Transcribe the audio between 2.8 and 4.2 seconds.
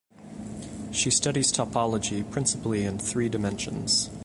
in three dimensions.